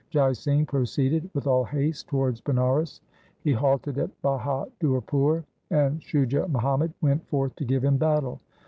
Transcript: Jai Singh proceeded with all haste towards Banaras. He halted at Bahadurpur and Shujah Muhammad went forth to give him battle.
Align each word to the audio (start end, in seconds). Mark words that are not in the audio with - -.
Jai 0.09 0.33
Singh 0.33 0.65
proceeded 0.65 1.29
with 1.35 1.45
all 1.45 1.63
haste 1.63 2.07
towards 2.07 2.41
Banaras. 2.41 3.01
He 3.43 3.51
halted 3.51 3.99
at 3.99 4.19
Bahadurpur 4.23 5.43
and 5.69 6.01
Shujah 6.01 6.47
Muhammad 6.49 6.91
went 7.01 7.27
forth 7.27 7.55
to 7.57 7.65
give 7.65 7.83
him 7.83 7.97
battle. 7.97 8.41